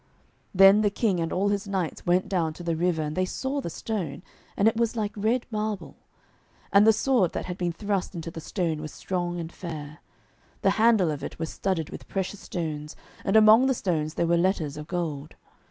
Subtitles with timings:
[0.51, 3.61] Then the King and all his knights went down to the river, and they saw
[3.61, 4.23] the stone,
[4.57, 5.95] and it was like red marble.
[6.73, 9.99] And the sword that had been thrust into the stone was strong and fair.
[10.63, 14.37] The handle of it was studded with precious stones, and among the stones there were
[14.37, 15.35] letters of gold.